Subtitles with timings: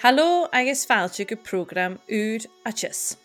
[0.00, 3.16] Hallo agus fáilte go program úd atis.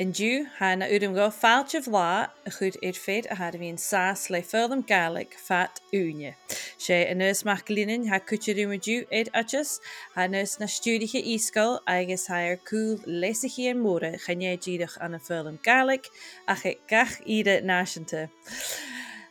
[0.00, 4.30] In dú hána údum go fáilte bhlá a chud ar féad a had bhíon sás
[4.30, 6.32] le fudam galig fat úne.
[6.78, 9.74] sé in nus meach línin ha cuteúma dú éid atis
[10.14, 15.60] ha nus na stúdiche íscail agus hair cool leisachí an móra chanédíadach an na fudam
[15.60, 16.08] galig
[16.48, 18.30] a chu gach ide náisinta.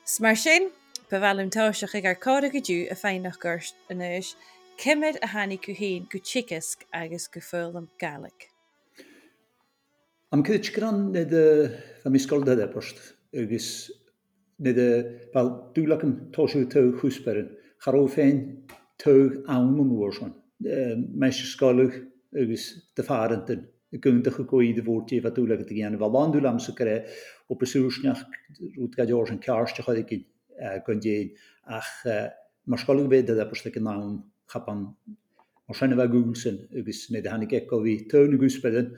[0.06, 0.70] Smar sin,
[1.10, 4.36] bhhelim táiseach ag ar cáda go dú a féinnach gurst inis,
[4.82, 8.48] Cymryd a hannu gwhyn gwtsicysg agus gwffyl am galig.
[10.34, 11.44] Am cyd gran nid y
[12.10, 13.04] am isgol dydde brost
[13.38, 13.68] agos
[14.66, 14.88] nid y
[15.36, 17.52] fel dwi'n yn tosio tyw chwsberin
[17.86, 18.42] charo ffein
[19.06, 20.34] tyw awn yn wrsion.
[20.66, 22.02] Mae'n ysgolwg
[22.42, 22.66] agos
[22.98, 26.42] dy ffarantyn y gyndach y gwydd y fwrt i efo dwi'n lac ydy gan ond
[26.42, 26.98] lan am sy'n gyda
[27.54, 28.26] o byswysniach
[28.66, 30.28] rwyd gael o'r yn carstioch oedd i gyd
[30.90, 31.34] gwndiein
[31.78, 34.90] ach mae'r sgolwch fe dda brost ag yn awn chapan
[35.72, 38.90] Ond sy'n efo gwnsyn, ygys nid hannig eco fi, tewn y gwsbedyn,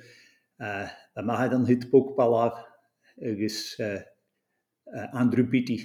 [0.66, 2.55] uh, a mae haid yn hyd bwg balaf,
[3.30, 3.59] ygys
[5.22, 5.78] Andrew Beatty,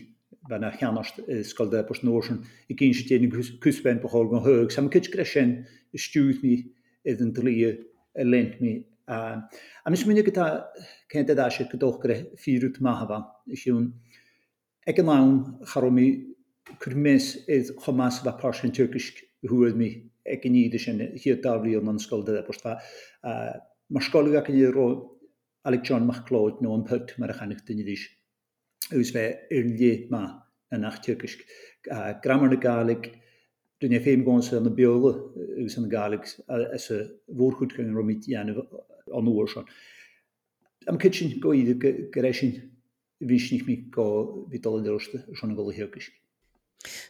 [0.49, 2.41] fan a chianost ysgol da bwys norsyn,
[2.73, 5.55] i gyn sy'n dyn yn cwsben bwchol gwn hyg, sam cyd gresen
[5.93, 6.57] y stiwyd mi
[7.05, 7.75] idd yn dlu y
[8.25, 8.79] lent mi.
[9.13, 10.51] A mis mynd i gyda
[11.13, 13.93] cyn dda sy'n gydwch gyda ffyrwyd mahafa, ysgwn,
[14.89, 15.39] ag yn lawn
[17.85, 19.91] chomas fa parsion tyrgysk thuaidmi
[20.27, 22.79] ag ní sin hiad hier an sscoil de postá.
[23.91, 24.89] Mar sscoú a ní ró
[25.65, 28.09] Alec John McLeod nó an put mar a chanig duine dhís.
[28.93, 31.41] Ús bheith ar lé má na nach tukisk.
[32.23, 33.13] Grammar na Galig,
[33.79, 35.13] Dyn ni ffeim gons yn y biole
[35.63, 36.97] ywys yn y galig as y
[37.39, 39.69] fwrchwyd gan romit ian o'n o'r sion.
[40.91, 41.77] Am cytsin go iddo
[42.15, 42.57] gyresin
[43.23, 44.09] fysnich mi go
[44.51, 46.09] fydol yn.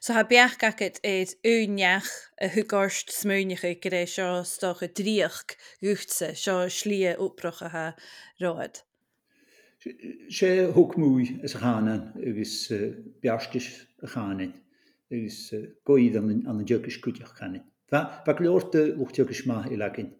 [0.00, 2.08] So ha beach gacet éid úneach
[2.40, 7.84] a thugáist smúneige go éis seo stocha dríoch gúchtse seo slí óprocha ha
[8.40, 8.80] ráid.
[10.28, 12.72] sé thugmúi is a chaán agus
[13.22, 13.68] beartis
[14.02, 14.52] a chaáin
[15.12, 15.52] agus
[15.84, 17.62] goíad an an degus cuiteach chanin.
[17.90, 20.10] Ba leorta uchttegus má i legin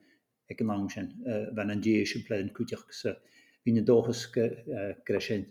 [0.51, 1.09] ag an lang sin
[1.57, 3.17] bheit an dé sin plein cuiteach sa
[3.65, 5.47] hí na dóchas gre sin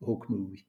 [0.00, 0.64] thugmúi.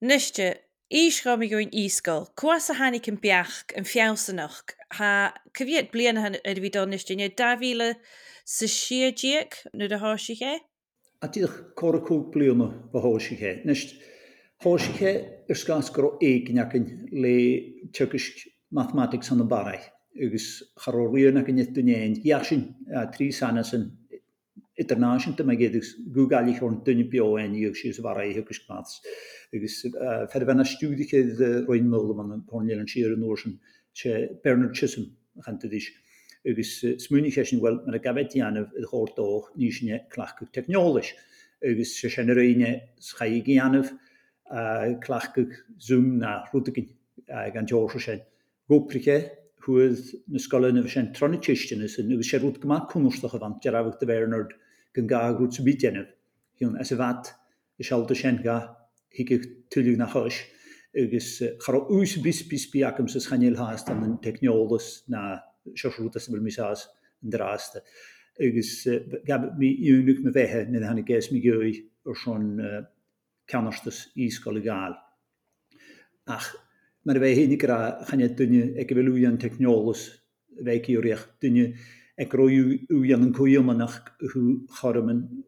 [0.00, 6.18] Nuiste Ísrá mé goin íscail, cuas a hanig an beach an fiásanach Tá cohíad blian
[6.18, 7.94] a bhí donistine dáhíle
[8.44, 10.58] sa siadíag nu a háisiché?
[11.22, 13.62] A tíach choraú blianana bhthisiché.
[13.64, 13.94] Nist
[14.64, 19.86] háisiché ar scás go éagneacin le tuisk mathematics an na baráith,
[20.18, 22.74] agus charóíonna an dunéin, Iar sin
[23.14, 23.96] trí sanna san
[24.74, 29.00] internanáisinta me géidir goúgalich an dunne beáin íag sí bhar thugus maths.
[29.54, 29.82] Agus
[30.32, 31.24] fer bhena stúdiché
[31.66, 33.58] roiin móla an an pornéil an siar an nósin
[33.94, 35.10] sé Bernard Chisholm
[35.46, 35.90] chantadís.
[36.46, 41.12] agus smúniché sin bhfuil mar a gabetianamh i chóirtóch níosne chclachu technolis.
[41.62, 43.90] agus se sin réine chaigéanamh
[45.02, 46.88] chclachu zoom na rútagin
[47.28, 48.20] gan teir sin.
[48.68, 53.98] Gópriché chuad na scoilena bh sin tronitíistena san agus sé rút goá cumústocha van dearabhah
[54.00, 54.54] de Bernard
[54.94, 56.08] gan gagrút sa bíanamh.
[56.58, 57.34] Hiún as a bhat
[57.78, 58.79] i sealta sin ga
[59.16, 59.40] hige
[59.70, 60.34] tullig na hos
[60.96, 65.40] agus char ús bis bis biacham sa chanil haast an an technolas na
[65.76, 66.86] sosrúta sem misás
[67.22, 67.80] an dráasta.
[68.40, 68.86] Agus
[69.26, 72.86] gab mi únuk me vehe na hannig ges mi göi ar son
[73.46, 74.96] canastas ískollegal.
[76.26, 76.54] Ach
[77.04, 80.10] mar bheit hénig ra channe dunne ag bhú an technolas
[80.62, 81.74] veiki réch dunne
[82.18, 82.78] ag roiú
[83.14, 84.00] an an coimanach
[84.32, 85.44] chu choramen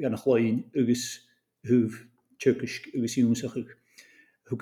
[0.00, 1.20] gan nach chloin agus
[1.68, 2.06] húf
[2.38, 3.56] tukisk agus úsach.
[4.48, 4.56] Hu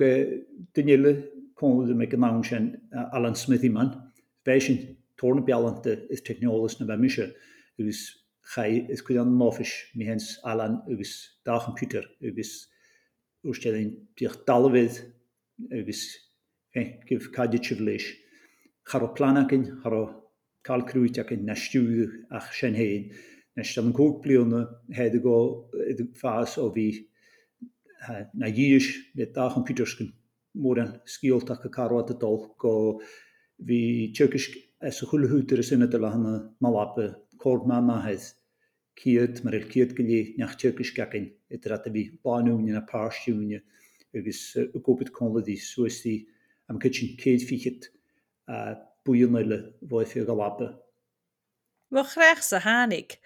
[0.75, 1.13] duile
[1.57, 2.81] kon me an ná sin
[3.13, 4.13] Alan Smithyman,
[4.45, 7.33] Bei sin tórna bealante is technolas na mise
[7.79, 8.19] agus
[8.55, 12.67] chai is ku an nófis mé hens Alan agus dachan Peter agus
[13.45, 15.13] ústelling Dich dalvid
[15.73, 16.19] agus
[17.09, 18.05] gif caditileis.
[18.87, 20.15] Char planakin har
[20.65, 23.13] kalkrúteachcin na stúú ach sin héin,
[23.57, 25.71] nes an kóblione heide go
[26.21, 27.07] fás ó vi
[28.35, 30.13] na díis le dachan Petersken
[30.55, 33.01] mór an skioltach a kará a dul go
[33.69, 38.23] hí tukisk as a chuleúter is sinnne le hanna malappe kort ma maheid
[38.97, 43.63] kiet mar el kiet gelé nach tukisk gakin et dat vi banúne a pástúne
[44.15, 46.27] agus gopet konladí soí
[46.69, 47.91] am kitchen kéit fichet
[49.05, 50.69] buile bhid fi go lappe.
[51.91, 53.19] Wa chréch sa hánig.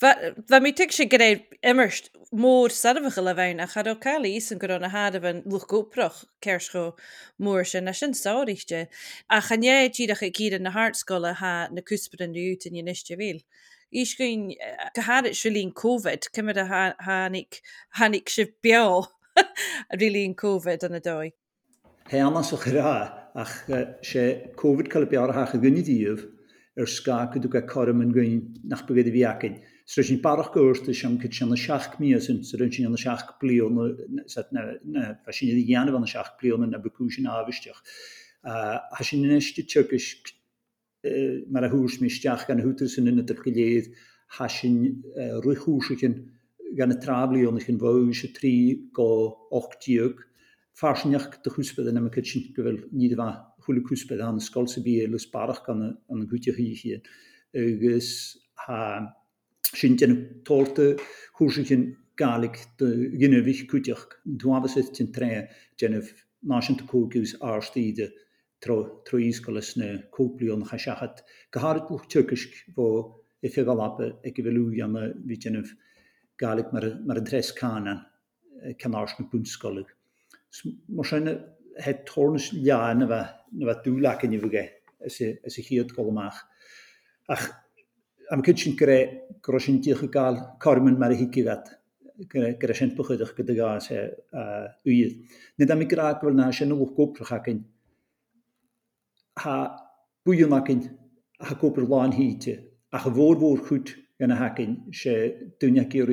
[0.00, 2.06] Fe mi tig si gyda'r immerst
[2.42, 6.22] môr sarfach y lefain a chad o cael is yn gyda'n had efo'n lwch gwproch
[6.40, 6.84] cersgo
[7.44, 11.34] môr sy'n a sy'n sawr eich A chan ie gyrach i gyd yn y hartsgola
[11.42, 13.42] ha na cwsbryd yn rhywyd yn yw'n eisiau fel.
[13.92, 14.46] Ys gwyn
[14.96, 17.60] gyharad sy'n Covid, cymryd a hanig,
[18.00, 19.02] hanig sy'n bio
[19.36, 21.26] a rili yn Covid yn y doi.
[22.08, 22.94] He anna o'ch rha,
[23.36, 23.58] ach
[24.00, 24.24] se
[24.56, 26.24] Covid cael y biar hach y gynnu dîf,
[26.80, 28.40] yr sga gydwg a corym yn gwyn
[28.72, 29.60] nach bygyd i fi acyn.
[29.90, 33.26] Stra sin barach goirta sem go sena seach mí sin sa run sin anna seach
[33.40, 33.74] blion
[34.28, 37.80] sin dhéanamh an seach blionna na beú sin áhisteach.
[38.44, 40.14] Tá sin iniste tuis
[41.50, 43.90] mar a hús míisteach gan hútar san inna go léad
[44.38, 45.02] ha sin
[45.42, 46.14] ruúsacin
[46.78, 50.22] gan na tráblionnach an bh se trí go 8tíog,
[50.78, 55.18] farsinneach de chuúspe na kitchen go bhfuil ní bh chula cúspe an sscoilsa bí le
[55.32, 57.02] barach an an gúteíchéad
[57.58, 59.16] agus sin
[59.62, 60.96] Sinten tolte
[61.38, 64.08] hursichen galig de genevich kutjach.
[64.38, 65.48] Tuava sitin tre
[65.78, 66.10] genev
[66.42, 68.10] nascent kokus arstide
[68.60, 71.22] tro troiskolas ne koplion hashahat.
[71.52, 72.88] Gaharit buch turkisk vo
[73.42, 75.72] efegalape ekivelujana vi genev
[76.40, 78.04] galig mar mar adres kanan
[78.78, 79.88] kanarsne punskolig.
[80.88, 81.38] Morsene
[81.80, 83.22] het tornes ja ne va
[83.52, 84.66] ne va dulaken i vuge
[85.06, 86.44] as as hiert kolmach.
[87.28, 87.48] Ach
[88.30, 88.98] am cynsyn gyre
[89.42, 91.72] grosin diolch y gael cormyn mae'r higigat
[92.30, 94.00] gyda sy'n bychydych gyda gael se
[94.86, 95.16] wydd.
[95.58, 97.62] Nid am i graag fel na sy'n nhw'n gwbrach yn
[99.44, 99.56] ha
[100.26, 100.84] bwyl ac yn
[101.46, 102.48] ha gwbr lan hyd
[102.92, 105.14] a ha fôr fôr chwyd yn y hacyn se
[105.62, 106.12] dwi'n ac i'r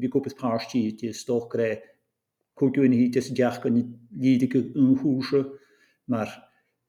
[0.00, 1.76] fi gwbeth pars ti stoch gyda
[2.58, 3.78] cwgwyn hyd sy'n diach gan
[4.24, 5.44] lyd i yn hwysio
[6.10, 6.32] mae'r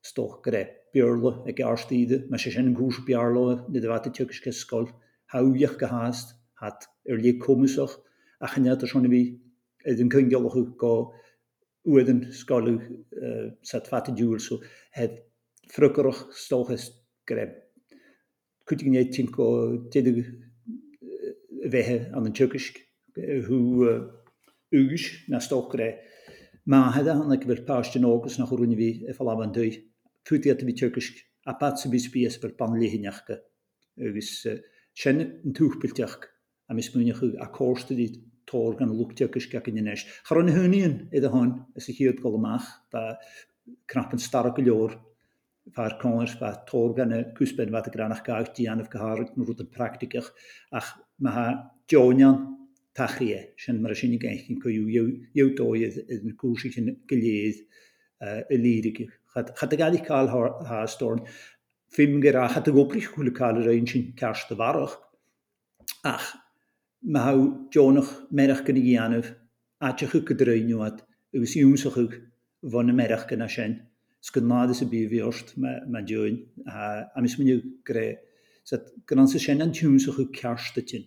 [0.02, 4.54] stoch gyda bearla ag arstíide me sé sin an hús bearlóa na de bhhaite tuisce
[4.54, 4.88] skol,
[5.34, 7.98] haúíoch gehaast, hat er lí comúsach
[8.42, 9.40] a chanéta sonne bhí
[9.86, 11.14] den cyngealchu go
[11.86, 12.80] uan skalu
[13.64, 14.60] sat fatte dúil so
[14.92, 15.24] het
[15.72, 16.92] frukerch stoches
[17.26, 17.54] greb.
[18.66, 19.78] Kuting net tin go
[21.72, 22.80] wehe an den Turkisk
[23.48, 24.12] hoe
[24.72, 25.98] ugus na stokre.
[26.66, 29.72] Ma het an ik wil paarste nogus nach runne wie fall an dui
[30.28, 33.40] tuierte wie Turkisk apatse bispies per pan lehinjake
[34.14, 34.60] gus eh,
[34.94, 36.28] senne een toegpeltjak
[36.70, 40.06] a mismuch a koste dit toorgan loektukiske in nes.
[40.28, 43.20] Gar an hunien e de han is se hiet gomaach dat
[43.86, 44.96] knap een starke joor
[45.76, 49.70] waar koners waar toorganne kusben wat ik granach gauit die aan of gehaart no een
[49.70, 50.32] praktiker
[50.70, 51.48] ach ma ha
[51.88, 52.58] Joan
[52.94, 57.68] tachrie sin mar sinnig ein kun jou joutoie een koersichen geleed
[58.20, 59.17] uh, lyrikich.
[59.38, 60.02] Cha gaiáil
[60.66, 61.26] hástorn
[61.90, 64.98] fim gur a hat a goprich chuúlaáil raon sin ceasta bharach
[66.04, 66.36] ach
[67.04, 67.34] me ha
[67.72, 69.30] Jonach merach gan ghéanamh
[69.82, 71.02] áte chu go réinúad
[71.34, 72.14] agus úsachug
[72.64, 73.82] bhna merach gan na sin.
[74.34, 76.48] go náda a bíhíocht me dein
[77.16, 78.18] a mis miniu gré.
[79.08, 81.06] gan an sa sin an túúmsa chu cearsta tin.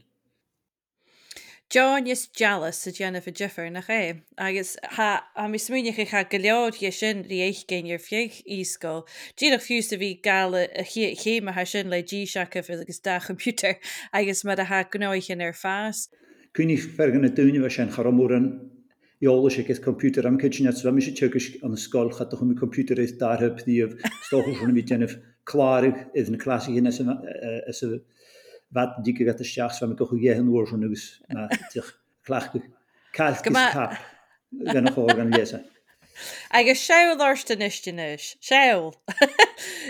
[1.71, 6.75] John is jealous a Jennifer Jeffer nach é agus a mis smúneach cha go leod
[6.81, 9.07] je sin rééis cén ar fioich ísco.
[9.39, 13.79] Díach fiús a bhí galile a chéime ha sin le dí seach agus da computer
[14.13, 16.09] agus mar a ha gnáichin ar fás.
[16.55, 18.51] Cunig fergan na dúine sin choramóran
[19.23, 23.13] jóla sé computer am kitchen net mi sé tugus an skol chat chum computer is
[23.13, 23.87] darheb díh
[24.27, 25.07] sto vi tennne
[25.47, 26.75] klarig is een klassik
[28.73, 30.87] wat dieke gat seach sam go chué oor hun
[31.29, 31.91] na tich
[32.27, 32.63] klachte
[33.13, 35.65] Ka gan nach gan lese.
[36.51, 38.93] Agus seil láirsta isteis seil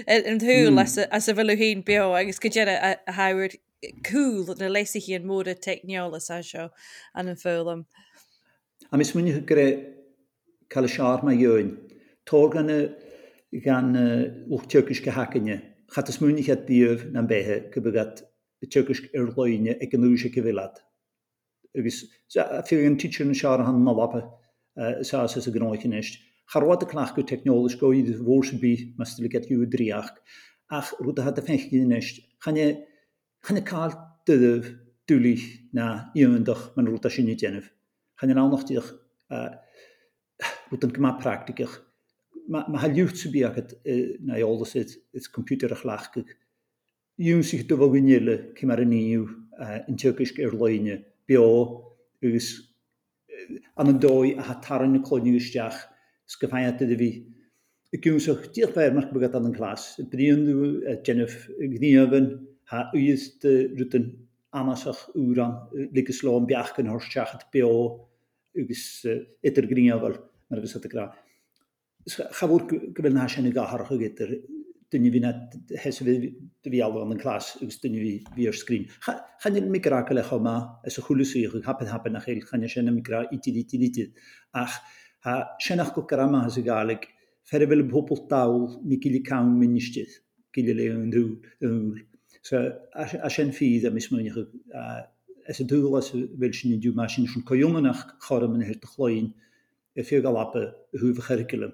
[0.07, 0.79] an thuú hmm.
[0.79, 3.51] as a bhfuil hín be agus go déad a hair
[4.05, 6.71] cool na leiise hí an móda teicneolalas a seo
[7.15, 7.85] an an fólam.
[8.93, 9.61] A mis muine gur
[10.73, 11.77] chaile seár mai dhein.
[12.27, 12.73] Tór gan
[13.65, 13.93] gan
[14.49, 15.61] uchttegus go hacanne.
[15.93, 18.23] Chat is múnig het bíomh na béthe go begat
[18.61, 20.81] de Turkish airline ekonomische gewilat.
[21.77, 22.05] Agus
[22.67, 24.23] fir de teacher an sear han na wappe
[25.03, 26.19] sa a gnáicheist.
[26.53, 30.11] Charwat a knach go technolis go iad bhórsebí me get u dríach
[30.71, 32.21] ach ru a hat a fechginist.
[32.41, 33.93] Channe kaal
[34.27, 34.63] de
[35.07, 35.37] tuli
[35.73, 37.69] na iwendach man ruta sinnne dénneh.
[38.21, 38.93] Channe ánachtích
[40.73, 41.19] út an gema
[42.49, 43.75] Ma ha lucht subí het
[44.21, 46.27] na alles het computerach lachkeg.
[47.21, 49.27] Dún sich do bhag gile cí mar aníú
[49.61, 50.95] an tukisk ar leine
[51.29, 52.47] be gus
[53.29, 55.77] eh, an an dói a ha tarin na chlóniuúisteach
[56.41, 57.11] go feinte a bhí.
[57.93, 60.01] Iúsach tíochfeir mar begad an an glas.
[60.01, 63.45] Bríonú eh, Jennneh gníhan ha uiad
[63.77, 64.07] rutan
[64.55, 69.05] anasach úran eh, ligus slám beach an horsteachchat be agus
[69.45, 71.13] idir gríhar mar agus gra.
[72.09, 74.41] Chaú go ná sinna gaharcha gitar
[74.91, 75.33] dyn fi na,
[75.85, 76.15] hes fi,
[76.67, 78.89] fi alw yn clas, yw's dyn fi, fi o'r sgrin.
[79.05, 80.57] Chan i'n migra gael eich oma,
[80.87, 84.07] es o chwlw sych, yw'n hapen hapen ach eil, chan i'n migra i.
[84.61, 84.81] Ach,
[85.27, 87.07] ha, sian ach gwgar ama has y galeg,
[87.47, 90.19] fer efel pobl dawl, mi gili cawn mynd nisdydd,
[90.55, 92.03] gili le yn ddwl.
[92.43, 92.61] So,
[92.97, 94.43] a sian ffydd am ismwyn eich,
[94.75, 94.85] a
[95.51, 95.55] y
[95.99, 98.91] as fel sy'n i diw ma sy'n sy'n coiwng yn ach chorym yn hyrt y
[98.93, 99.31] chloen,
[99.99, 100.67] y ffio gael apa,
[101.01, 101.73] hwyf y chyrgylym,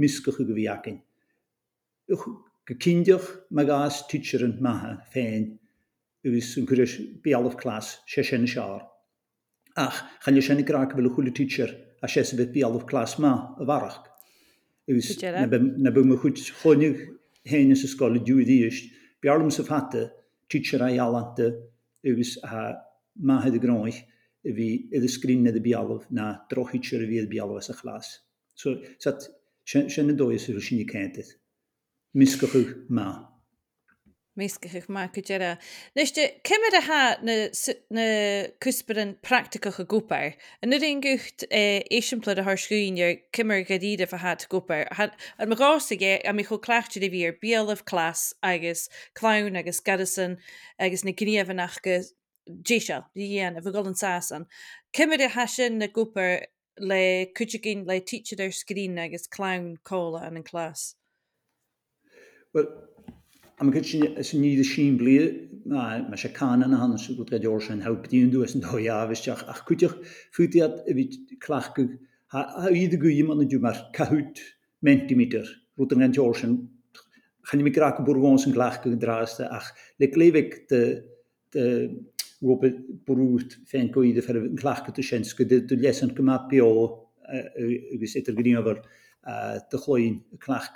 [0.00, 0.98] misgwch y gyfiagyn.
[2.66, 5.58] gekindeoch me gaas tuitserend mahe féin
[6.24, 8.82] gus een kuris bealofklas sé sin sear.
[9.76, 11.70] Ach chan je sinnne graag bele goede tuitser
[12.02, 14.04] a sé se bet bealofklas ma a warach.
[14.86, 16.98] na bu me goed chonig
[17.44, 18.90] héine se skole duúdíist,
[19.22, 20.10] Bearlum se fatte
[20.48, 21.46] tuitser a jalante
[22.02, 22.74] gus a
[23.16, 24.04] mahe de groich
[24.42, 28.20] vi e de skrinne de bealof na drochitser wie bealof a glas.
[28.54, 29.28] So dat
[29.64, 31.39] sinnne doie se sinnne kentet.
[32.14, 33.30] Miscochu má.
[34.38, 35.58] Míscachuh má go deire.
[35.96, 37.48] Nuiste cimime a ha na
[38.60, 40.34] cusparan practicacha gopair.
[40.62, 44.86] An nu on gucht éisiimpla a thscúinear cimar go díad a hat gopair.
[45.38, 50.38] an marráige a mi cho chclaachte a bhír béalah clás agus clown agus Gadison
[50.78, 52.00] agus na gníomh nach go
[52.48, 54.46] déise dhéana a bh go an sásan.
[54.94, 56.46] Cimime a hasin na gopair
[56.78, 60.94] le cuite ginn le tíidir scrín agus clown cóla an an clás.
[62.50, 62.66] Wel,
[63.62, 65.12] am y cytsin ysyn ni ddysyn bli,
[65.70, 69.22] mae eisiau can yna hann sy'n gwybod o'r sy'n hawb dyn dwi ysyn doi afys
[69.30, 69.94] ach cwytiach
[70.34, 71.04] ffwydiad y fi
[71.44, 71.92] clachgyg,
[72.34, 74.42] ha i dy gwyim ond ydyw mae'r cahwyd
[74.82, 75.46] mentimeter,
[75.78, 76.56] rwyd yng Nghymru sy'n,
[77.46, 79.70] chan i mi grac o bwrgon sy'n clachgyg yn dras, ach
[80.02, 80.84] le glefeg dy,
[81.54, 81.68] dy,
[82.42, 86.72] Robert Brwt fen gwydd y fferf yn clach du siens gyda dwi'n lesyn gyma bio
[87.30, 88.82] agos edrych gyda'n ofer
[89.70, 90.72] dychloi'n clach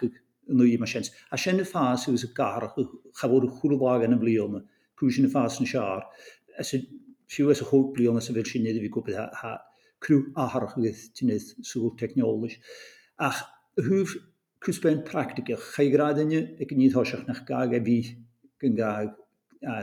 [0.49, 1.11] nu ma siens.
[1.31, 2.69] A sien y ffas a gar
[3.21, 4.61] chafod chwrwag yn y blion,
[4.99, 6.05] cwysyn y ffas yn siar.
[6.61, 9.55] Siw es y hwg blion as y fel sy'n i fi gwybod ha
[10.05, 12.57] crw aharach wyth ti'n nid sŵl.
[13.25, 13.41] Ach,
[13.81, 14.17] hwyf
[14.65, 16.69] cwsben praktike, chai grad yn y
[17.29, 17.99] nach gag e a fi
[18.63, 19.15] gyngag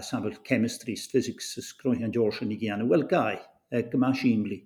[0.05, 2.87] safl chemistry, physics, ysgrwy'n hyn George i gian.
[2.89, 3.39] Wel gai,
[3.71, 4.61] e, gyma siimli.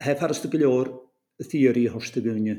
[0.00, 0.92] Hef arstogylio'r
[1.44, 2.56] theori hostegynnu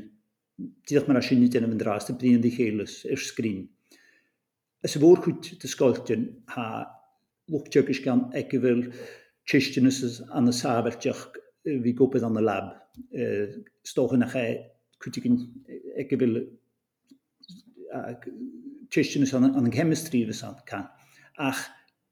[0.88, 3.64] Tidach mar sin nid yn dras, y brin di cheilus i'r sgrin.
[4.84, 6.18] Ys y fawr chwyd dy
[6.54, 6.66] ha
[7.50, 8.86] lwgtiog ys gan egifel
[9.48, 11.26] tristinus an y safeltiach
[11.64, 12.70] fi gwybod an y lab.
[13.86, 14.56] Stoch yn achau
[15.02, 15.38] chwytig yn
[16.00, 16.40] egifel
[18.92, 20.88] tristinus an y chemistry fes an can.
[21.40, 21.60] Ach,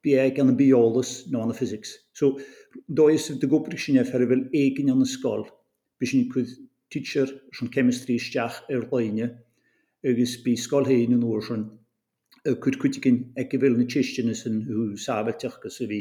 [0.04, 1.94] bie gan y biolus no an y physics.
[2.12, 2.36] So,
[2.88, 5.46] does dy gwybod sy'n efer fel egin an y sgol.
[5.98, 6.28] Bys ni'n
[6.90, 9.28] teacher son chemistristeach ar er leine
[10.04, 11.64] agus bí sskohéin an oorsen
[12.44, 16.00] eh, kurkutigin ek vi na tiistennissen hu sabelteachgus se vi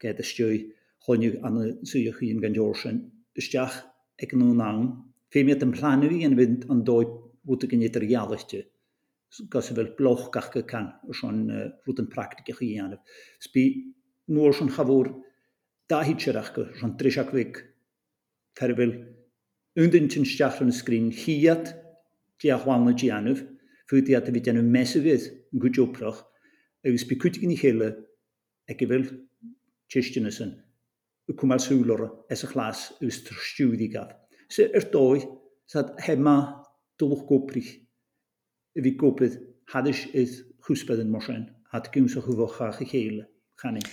[0.00, 0.58] ge a stoi
[1.06, 3.00] honnig an suchén gan Joorsen.
[3.34, 3.82] Isteach
[4.18, 4.70] ek no na
[5.32, 7.12] fé met een plan wie en wind an doip
[7.46, 8.66] rotegin net realchte.
[9.48, 12.98] gas se wel bloch gake kan schon eh, roeten praktike geane.
[13.38, 15.08] Spi noor son gavoor
[15.88, 17.62] dahiitseachke son trichakwiik
[18.58, 18.92] fer wil
[19.80, 21.70] Undyn yn stiach yn y sgrin lliad
[22.42, 23.38] di a chwan y gianaf,
[23.88, 26.18] fwy di adaf i dyn nhw mesafydd yn gwyd oprach,
[26.84, 27.88] agos bu cwytig yn ei hele,
[28.68, 29.06] ac i fel
[29.92, 30.52] tystion ysyn,
[31.24, 34.12] y cwmal sŵlor es y chlas ys trwstiwyd i gaf.
[34.52, 35.22] So, er doi,
[35.72, 36.36] sad hema
[37.00, 37.72] dylwch gobrich,
[38.76, 39.40] y fi gobydd
[39.72, 40.36] hadys ydd
[40.68, 43.24] chwsbedd yn morsen, had gymys o chwfochach i cheile,
[43.62, 43.88] chanin.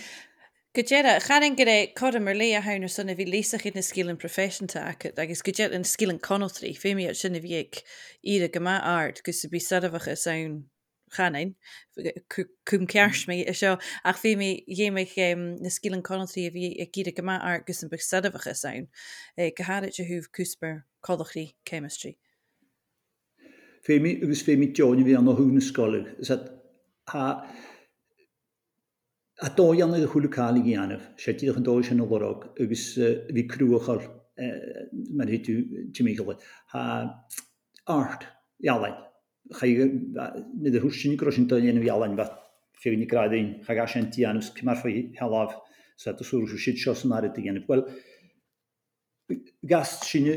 [0.70, 4.68] Gydjera, chanan gyda corymr le a hawn ar syna fi lesa na sgil yn profession
[4.70, 7.80] ta ac agos gydjera yn sgil yn conoltri, fe mi at syna fi ag
[8.22, 10.70] ir ag yma art, gys y bu sarafach a sawn
[11.10, 11.56] chanan,
[12.30, 13.72] cwm cears mi a sio,
[14.06, 17.40] ac fe mi ie meich um, na sgil yn a fi ag ir ag yma
[17.42, 18.86] art gys yn bych sarafach a sawn,
[19.34, 22.14] e, gyharad y hwf cwsber coddwch chemistry.
[23.82, 26.14] Fe mi, ygys fe mi John i fi anno hwn ysgolig,
[27.10, 27.26] ha,
[29.40, 32.84] a dóan ag a chuúlaála í anmh, sé tíach an dóis an óhrák agus
[33.32, 34.02] bhí cruúáil
[35.16, 35.56] mar hitú
[35.96, 36.36] tííile.
[37.86, 38.26] Art
[38.60, 38.96] ealain
[40.60, 42.36] nid a húsin grosin doanana ealain bheit
[42.82, 45.56] féhní graín cha gas an tíanús cymar fa heláh
[45.96, 47.66] sa a súú si seo san air a ghéanamh.
[47.68, 47.86] Well
[49.64, 50.36] gas sinne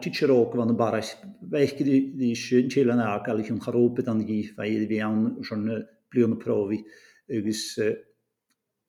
[0.00, 1.16] tíseróg van barais.
[1.42, 5.34] Veikir í sin tílan a galúm charópet an gí fe bhí an
[6.10, 6.84] blionn próvi
[7.38, 7.64] agus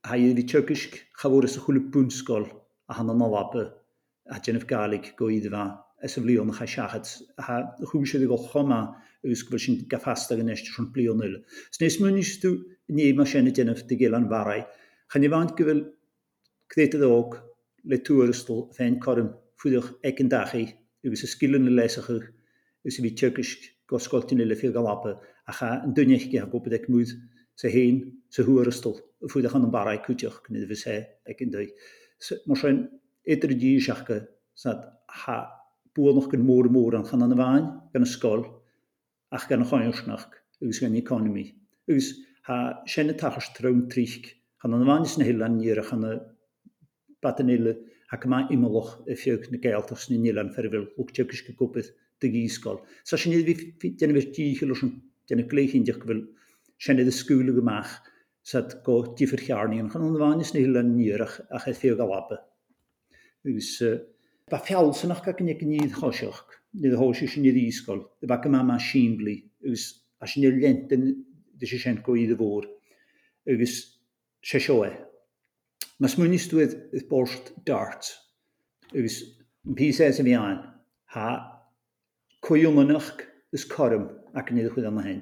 [0.04, 2.46] ha i tyrkisk chavor as a chwle bwnskol
[2.90, 3.72] a han an alabe
[4.30, 5.64] a Jennifer galig go iddo fa
[6.04, 8.80] as a flion a chasiachat a chwmsio go choma
[9.24, 11.38] agus gwrs sy'n gaffasta gan eisht rhwng blion yl.
[11.72, 12.58] Snes mwyn eich dw
[12.98, 14.66] ni ma sian y Jennifer dy gelan farau.
[15.12, 15.84] Chan i fant gyfel
[16.74, 17.38] cdeitad oog
[17.88, 19.30] le tŵr ystol fe'n corym
[19.62, 20.66] fwydwch ec yn dachu
[21.08, 25.16] agus y sgilyn y lesach ych agus i fi tyrkisk gosgoltyn yl y ffio galapa
[25.48, 27.16] a cha yn dynnych gyda gwybod ec mwyd
[27.60, 28.96] sa hyn se huarstol
[29.30, 30.96] fuidechan an bara kuteach ni vi sé
[31.30, 31.68] ag in dei.
[32.48, 32.78] Mar sein
[33.34, 34.18] idir dí seachcha
[35.22, 35.38] ha
[35.94, 38.44] bu noch gan mór mór an chan an bhain gan a sscoil
[39.32, 40.26] ach gan a choirsnach
[40.62, 41.46] agus gan economi.
[41.88, 42.08] Agus
[42.48, 46.04] ha senne tachas trom trík han an bhain na hilan níach an
[47.22, 47.76] batanile
[48.10, 52.82] ha ma imimech a fiúg na gealtachs na nílan fervil útekiske gopeth de gísskoll.
[53.04, 53.54] Sa sin vi
[54.00, 54.58] dennnetí
[55.30, 56.26] dénne léchindiach vil
[56.80, 57.94] senne de skule gemaach
[58.44, 61.96] Sat go difyr chiarni yn chan o'n fan ysni hyl yn nir ach eith fiw
[62.00, 62.42] galaba.
[63.48, 63.70] Ys
[64.52, 66.44] ba fiawl sy'n ach gag nid nid chosioch,
[66.76, 69.38] nid hos ys nid isgol, dy bag yma ma sy'n bli,
[69.72, 69.86] ys
[70.20, 71.08] a sy'n nid lent yn
[71.60, 72.68] dys ys go i dy fôr,
[73.48, 73.78] ys
[74.44, 74.92] se sioe.
[76.04, 78.12] Mas mwyn istwyd ydd borst dart,
[78.92, 79.22] ys
[79.64, 80.60] yn pys eis y fi an,
[81.16, 81.30] ha
[82.44, 83.14] cwyl mynach
[83.56, 85.22] ys corym ac yn nid chwyd am hyn.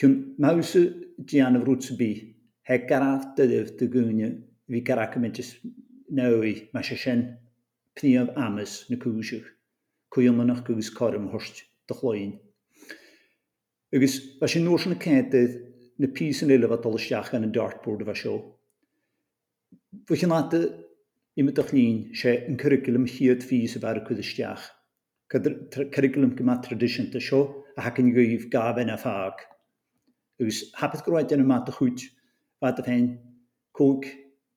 [0.00, 0.86] Hwn mawsw
[1.18, 2.12] dian of roots bi.
[2.68, 4.30] He garaf dydyf dy gwnio
[4.70, 5.56] fi garaf cymyntis
[6.18, 7.24] nawi mae sy'n sen
[7.98, 9.44] pniaf amys na cwysig.
[10.12, 12.34] Cwyl yn o'ch gwrs cor ym hwrst dychloen.
[13.96, 15.58] Ygys, fa sy'n nôr sy'n y cedydd
[16.00, 18.36] na pys yn eilaf adol ysdiach yn y dartboard fa sio.
[20.08, 20.70] Fwy chi'n adeg
[21.36, 24.68] i mi dachlín sé an curriculum hiad fi sa bhar chud isteach.
[25.32, 27.42] Curriculum gyma tradition ta seo
[27.76, 29.44] a hacin gwyf gaf en a fag.
[30.42, 32.02] agus heb het groid dennne maat te goed
[32.58, 33.08] wat of hein
[33.70, 34.06] kook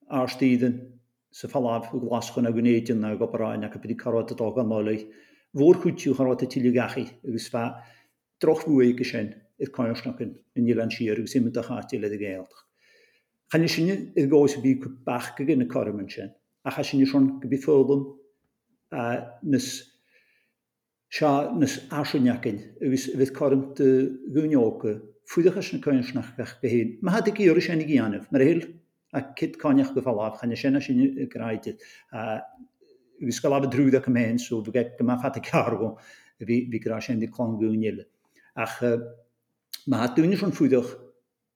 [0.06, 1.00] aarsteden
[1.30, 4.68] se fall af hoe glas hun gonéien na go brein heb die kar dag an
[4.68, 5.06] noleg
[5.52, 7.64] voor goed je gaan wat tiile gachi agus va
[8.38, 12.66] troch woeke sin het kannakken in Jeland sier si met gaat tiile de geeldig.
[13.48, 16.34] Gan je sinnne het goise bi bake ginne karmen sin
[16.66, 18.18] a ga sinnne schon gebi fudum
[19.42, 19.68] mis
[21.08, 21.26] se
[21.58, 26.98] nas asnekin agus vi karm de goneoke fuidechas na coinsnach go héin.
[27.02, 28.62] Ma had íir sinna gíanamh mar héil
[29.12, 31.76] a kit cáineach go fáh chana sinna sinne gráide
[33.20, 35.98] labh drúda go mén so bh go má fat cargo
[36.40, 38.04] hí gra sin de chlangúile.
[38.56, 38.82] Ach
[39.86, 40.96] ma hat dúine son fuidech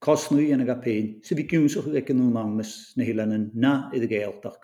[0.01, 3.05] cosnú ana ga péin, sa bhí cúsach ag an námas na
[3.55, 4.57] na i a géaltach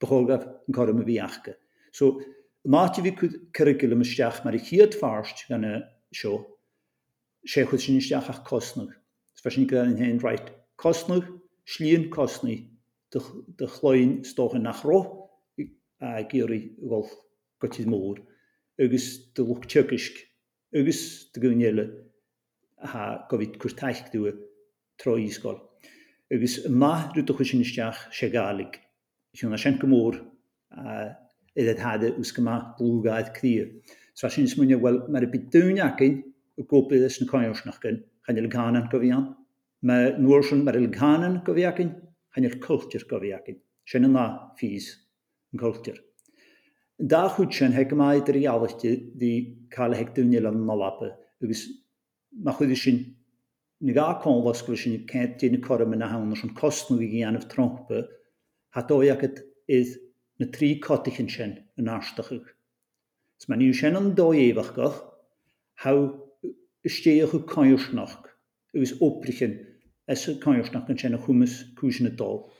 [0.00, 1.54] beholgah an chom a bhíachcha.
[1.92, 2.20] So
[2.66, 3.16] máte bhí
[3.52, 4.94] curriculum isteach mar i chiad
[5.48, 6.59] gan seo
[7.46, 8.92] sé chu sin isteachach cosnach.
[9.34, 11.26] Sfa sin go in hen reit cosnach,
[11.66, 12.68] slíon cosnaí
[13.10, 15.30] de chloin stochan nach ro
[16.00, 17.10] a géirí golf
[17.60, 18.20] gotí mór,
[18.78, 20.16] agus de luch tukisk,
[20.72, 21.84] agus de gonéile
[22.78, 24.32] ha govid kurteichtúe
[24.98, 25.60] troískol.
[26.30, 28.78] Agus ma rutoch sinsteach sé galig.
[29.34, 30.20] Jona senke mór
[31.56, 33.82] het hade ús gema blúgaid krie.
[34.14, 36.22] Sa sin munne well mar bit duúnekin
[36.68, 39.28] gopedis yn coios nach gyn, chanil ganan gofian.
[39.86, 41.94] Mae nwrsion mae'r ganan gofiacin,
[42.34, 43.60] chanil cultur gofiacin.
[43.88, 44.26] Sian yn la
[44.58, 44.90] ffys
[45.54, 45.96] yn cultur.
[47.00, 49.32] Da chwyd sian heg yma i'r reality di
[49.72, 51.14] cael heg dywnil yn nolapa.
[51.40, 51.64] Ygys
[52.44, 53.00] mae chwyd sian
[53.80, 56.98] Ni ga kon las gwisyn kent dyn y corym yn a hawn os yn costnw
[57.00, 58.02] i gian of trompa,
[58.76, 59.38] hat o'i agad
[59.72, 59.94] idd
[60.36, 62.28] na tri codich yn sien yn arstach.
[63.48, 64.98] Mae ni'n sien yn doi efach goch,
[65.84, 66.02] haw
[66.88, 68.16] steige kanjoersnach
[68.74, 69.58] ús oprichen
[70.08, 72.50] as kanjoersnach an tjenne hummes koene dal.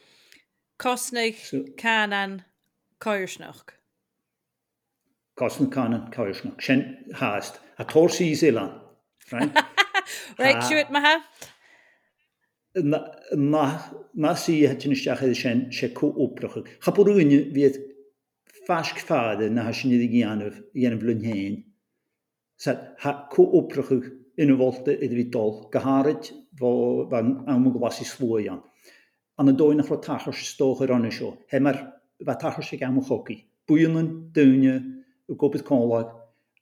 [0.81, 1.37] Kosnig
[1.77, 2.43] kan an
[3.01, 3.65] kaiersnach.
[5.37, 6.61] Kosten kan an kaiersnach
[7.21, 8.81] haast a tosi Zeeland.
[9.33, 11.15] Right siúit ma ha?
[14.17, 16.65] Masí hetisteach sin sé cóópracha.
[16.81, 17.77] Chaúine viad
[18.67, 21.70] fasc fáda na sin ghéanamh dhéanamh lunhéin
[22.61, 24.03] Sat ha koopruchu
[24.37, 26.27] in volte id vitol gaharit
[26.61, 28.61] vo van amugwasi swoyan.
[29.39, 31.39] An a doin afro tachar stoch ar anisho.
[31.51, 31.77] Hemar
[32.27, 33.47] va tachar sig am hoki.
[33.67, 34.75] Buyanan dunye
[35.29, 36.13] u gopit konlag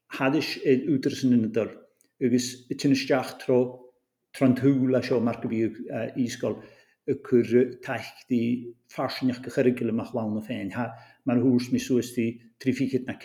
[0.07, 1.69] hadish id utersen in dal.
[2.23, 3.59] Ugus itinisteach tro
[4.33, 5.75] trantúla seo mar go bhíú
[6.15, 6.63] íscáil
[7.27, 10.71] chur taichttaí farsinneach go churigil amach lána féin.
[10.79, 10.93] Ha
[11.27, 13.19] mar hús mi suastí trí na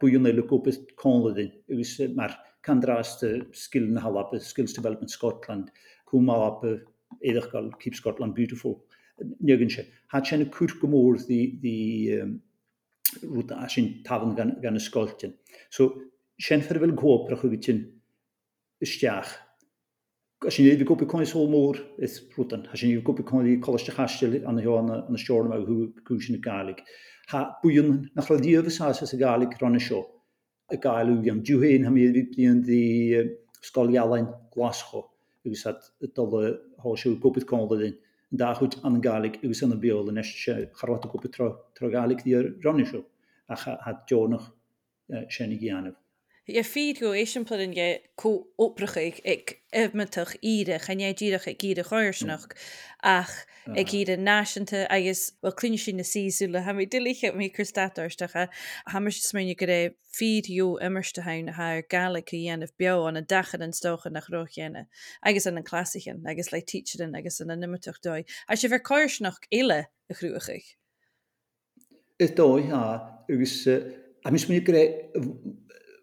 [0.00, 1.50] bwyonelu gwbeth conlydyn.
[1.72, 2.36] Ywys mae'r
[2.66, 5.70] candrast y sgil yn halab, Skills Development Scotland,
[6.10, 6.76] cwm halab y
[7.52, 8.78] gael Keep Scotland Beautiful.
[9.40, 9.86] Niogen se.
[10.12, 11.76] Had se'n y cwrt gymwr ddi, ddi
[12.20, 12.34] um,
[13.26, 15.34] rwyd a sy'n tafn gan, gan y.
[15.68, 15.90] So,
[16.40, 17.84] se'n fer gwob rach o gytyn
[18.80, 19.36] ystiach
[20.46, 22.66] As je niet gopi kon is holmoor is rutan.
[22.72, 25.58] As je niet gopi kon die kolasje gastel aan de hoan aan de shore maar
[25.58, 25.92] hoe
[27.30, 30.00] ha bwy'n nachal di yfys as ys y gael i cron y sio.
[30.74, 32.82] Y gael yw iam diwhen hym i'r blion di
[33.66, 35.06] sgol ialain glasgo.
[35.46, 37.96] Ywys at y dole hos yw gwybod ydyn.
[38.30, 41.50] Yn da chwyd an yn gaelig ywys yn y biol yn charwad o gwybod tro,
[41.78, 43.02] tro gaelig di'r ron sio.
[43.50, 44.50] A ha diwrnwch
[45.34, 45.96] sy'n i gianaf.
[46.44, 52.46] Je fiad go éisiplain ge có oprachaig ag ifmatach ide chané ddíireach ag gíide choirsnach
[53.04, 53.34] ach
[53.68, 58.48] ag ide náisinta agus bhil cluine sin na síúla ha mé diliche mé chustatarstecha
[58.88, 59.78] hamar smuine go ré
[60.16, 64.86] fiadú immerste hain na haar galach dhéanamh be an a dachan an stochan nach rochénne
[65.22, 68.24] agus an an clásichen agus lei teacherin agus an an nimmertucht dói.
[68.48, 70.74] A sé bhar choirsnach ile a chhrúchaich.
[72.18, 74.64] Is dói ha agus a mis mé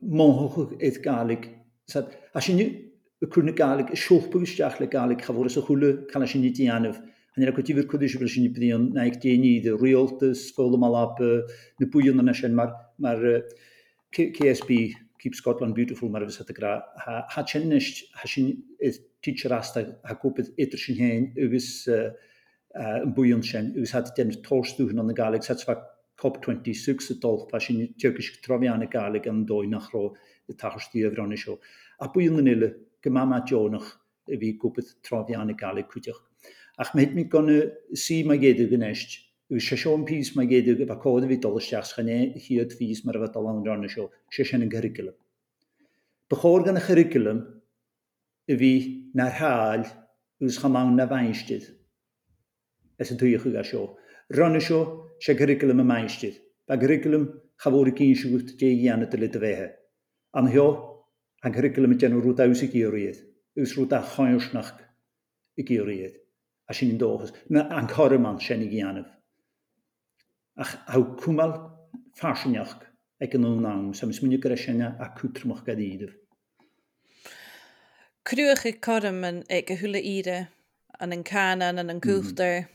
[0.02, 1.50] monhoch eith galig.
[1.88, 5.64] Sad, a sy'n y cwrna galig, y sioch bwg ysdiach le galig, chafwr ys o
[5.66, 7.00] chwle cael sy'n ni dianaf.
[7.02, 9.58] A ni'n agwyd i fyr cwdys i fel sy'n ni bydd i'n naig dien i,
[9.64, 13.22] dy rheoltys, ffol y malab, na bwyl na sy'n mar, mar
[14.14, 14.80] KSB,
[15.18, 16.78] Keep Scotland Beautiful, mar fysad y gra.
[17.04, 18.54] Ha sy'n ha sy'n
[19.26, 24.94] teacher asta, ha gwybod edrych sy'n hen, ywys yn bwyl sy'n, ywys hat den torstwch
[24.94, 25.82] yn o'n galig, satsfag
[26.22, 30.10] COP26 ydol, pa i'n tiwgis trofian y galeg am doi nach ro
[30.50, 31.60] y tachwsti y fron isio.
[32.02, 32.74] A bwy yn ynile,
[33.08, 33.94] ma jonach
[34.28, 36.20] y fi gwbeth trofian y galeg cwtiach.
[36.78, 37.62] Ach mae mi gan y
[37.96, 39.16] si mae gedig yn eisht,
[39.50, 43.30] yw sesio'n pys mae gedig efo cod y fi dolysdiach chynne hyd fys mae'r efo
[43.38, 45.16] dolan rhan isio, sesio'n yn gyrigylum.
[46.28, 47.40] Bychor gan y chyrigylum,
[48.52, 48.74] y fi
[49.16, 49.88] na'r hal
[50.44, 51.70] yw'r chamawn na feinstydd.
[53.00, 53.84] Ys y dwyach yw gasio.
[54.36, 54.82] Rhan isio,
[55.20, 56.36] se curriculum a maistyr.
[56.68, 57.28] Ba curriculum
[57.62, 59.68] chafóri cín siwgt dé dhéana dy le dyfehe.
[60.34, 60.68] An hio,
[61.44, 63.22] an curriculum ydyn nhw rwyd aws i gyriad,
[63.58, 64.74] ws rwyd a choiwsnach
[65.58, 66.18] i gyriad.
[66.68, 67.32] A sy'n yn dohys.
[67.50, 69.08] Na an corymant sy'n i gianaf.
[70.58, 71.54] Ach, haw cwmal
[72.18, 72.76] ffasiwnioch
[73.22, 76.14] ag yn o'n nawn, sam smynio gyresiana a cwtrmwch gad idaf.
[78.28, 80.40] Cwrwch i corym yn eich hwyla ira,
[81.02, 82.04] yn yn canan, yn yn mhm.
[82.04, 82.74] cwchdyr, mm.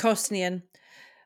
[0.00, 0.62] cosnian,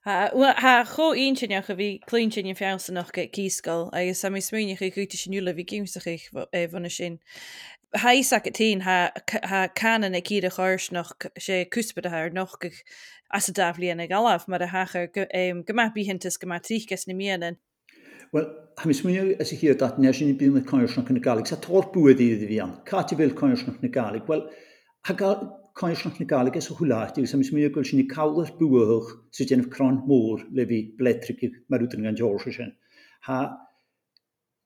[0.08, 4.78] Ha, cho un sinneach a bhí clín sin fian sanach go císcail, agus sam smúine
[4.78, 7.18] chu chuúta sinúla bhí cíimsaich bhna sin.
[7.94, 12.70] Haach a tín ha canan a cíad a chuirs nach sé cúspadathe nach go
[13.34, 17.58] as a daflíon a galaf mar a hachar gomapbí hintas go tríchas na mianan.
[18.32, 21.20] Wel, ha mis smwnio as i chi dat nes i'n byd yn y coersnach yn
[21.20, 24.24] y galig, sa tor bwyd i ddiddi fi an, Cati fel coersnach yn y galig,
[24.28, 24.48] wel,
[25.78, 29.64] caiisnach na galgus a hwlati, sy'n mis mynd i gwylsyn i cawlach bwyoch sy'n dyn
[29.74, 32.72] cron môr lefi bledrig mae'r wdyn gan George sy'n.
[33.28, 33.38] Ha,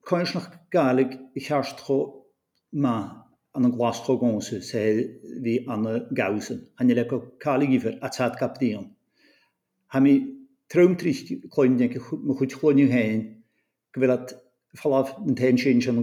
[0.09, 1.99] caiisnach galig i charstcho
[2.85, 2.95] ma
[3.53, 5.01] an glas glascho gonsu sy'n
[5.45, 6.63] fi an y gawsyn.
[6.79, 8.89] Ha'n i leco calig ifer a tad gap dion.
[9.93, 10.15] Ha mi
[10.73, 13.27] traum trist cloen dyn mwchwyd chlwn i'w hen,
[14.81, 16.01] falaf yn sy'n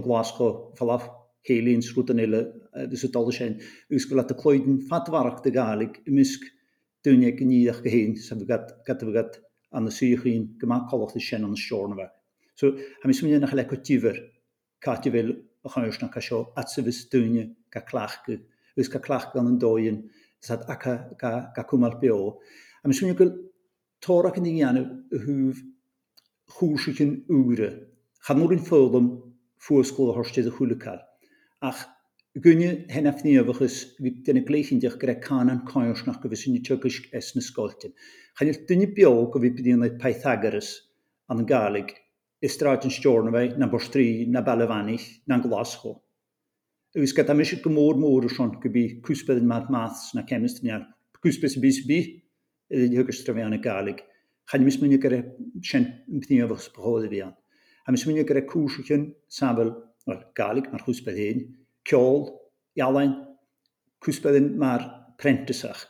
[0.79, 1.09] falaf
[1.47, 2.41] célíonn srútan ile
[2.89, 3.47] gus dal sé
[3.89, 7.39] ús go le a de gaig musk ik.
[7.39, 9.39] go níach go héin de gatgad
[9.71, 12.11] an na suúchéín goach choachta sin an seórnaheh.
[12.55, 14.17] So ha mis mé nach le go tíver
[14.81, 18.39] Kati bhfuil a chuirsna a seo at sa vis dúne ga chclaachcu
[18.77, 20.09] ús go chclaach gan an dóin
[21.55, 22.39] ga cumal beó.
[22.83, 23.25] A mis go
[24.01, 25.71] tóach in dhéanamh a ure.
[26.51, 27.69] chúsúin úre.
[28.25, 29.07] Cha nórin fólam
[29.57, 31.10] fuscóil a de a chuúlaáil.
[31.61, 31.85] Ach
[32.39, 37.01] Gwnne hen afniofachus vi den y gleich indiach gyda canan coios nach gyfys yn ytiogys
[37.19, 37.91] es yn ysgoltyn.
[38.39, 40.69] Chan i'r dynnu biog o fi yn leid Pythagoras
[41.35, 41.91] an galig,
[42.39, 45.97] ystrad yn stiorn fe, na borstri, na balafanich, na glasgo.
[46.95, 50.71] Ys gyda mis gymor môr o sion gybi cwsbeth yn math maths na chemist yn
[50.71, 50.89] iawn.
[51.19, 52.01] Cwsbeth yn bys bi,
[52.71, 54.01] ydiog ystrad fe an y galig.
[54.47, 55.21] Chan mis mynd gyda
[55.67, 57.25] sien yn pniofachus bychodd i fi.
[57.27, 59.09] A mis mynd gyda cwrs ychyn
[60.09, 61.43] o'r galig mae'r hwsbeth hyn,
[61.87, 62.25] ciol,
[62.79, 63.13] ialain,
[64.05, 64.87] hwsbeth mae'r
[65.21, 65.85] prentisach.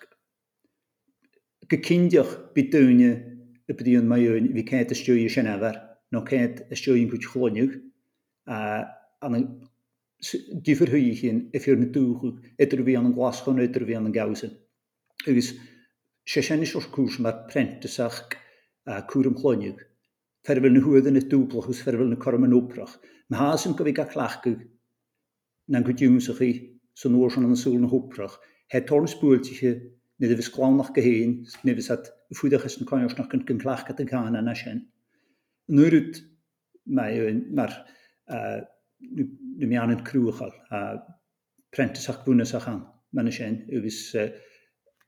[1.72, 3.12] Gycindioch bydwni
[3.72, 5.78] y byddion mae yw'n fi cael ystio'i sy'n efer,
[6.12, 7.78] no cael ystio'i'n gwyd chloniwch,
[8.52, 8.58] a
[9.24, 9.44] anna
[10.66, 14.52] difyr hwy hyn effeir na dŵchw, edrych fi anna'n glasgon, edrych fi anna'n gawsyn.
[15.32, 15.54] Ygys,
[16.28, 18.36] sy'n eisiau'r cwrs mae'r prentisach
[18.90, 19.82] a cwr ymchloniwch,
[20.48, 22.98] ferfel na hwyd yn y dŵblach, ys ferfel na corm yn obrach.
[23.32, 24.52] Me haasum go vi a klachku
[25.70, 26.52] na go dúmsach í
[26.94, 28.36] san oor an ansúlen hoprach.
[28.68, 29.72] Het torn spoeltje
[30.20, 34.08] ne de visklánach geheen, ne vi het voedagches een kanjors nach kunt kun klachke te
[34.08, 34.82] gaan en sin.
[35.68, 36.20] Nu ut
[36.84, 37.72] me maar
[39.00, 40.52] nu me aan het kroegel
[41.70, 44.16] prentesach boenesach aan men sin vis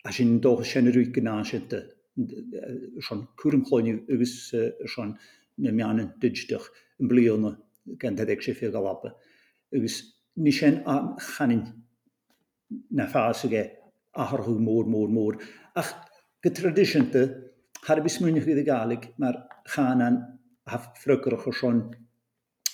[0.03, 1.83] as sin do sinnneú gennáinte
[3.36, 4.53] kurimchloinju vis
[5.55, 7.62] me aan een dudech een blione
[8.00, 9.13] gandadeg sefio galapa.
[9.74, 10.02] Agus
[10.38, 11.63] nishen am chanin
[12.91, 13.72] na fásige
[14.15, 15.41] aharhú mór mór mór.
[15.76, 15.93] Ach
[16.43, 17.28] go tradiisianta
[17.88, 19.38] har bis muinich fydd y galig mae'r
[19.74, 20.19] chanan
[20.65, 21.84] a ffrygr o'ch osion